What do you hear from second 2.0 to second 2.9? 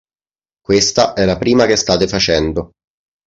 facendo".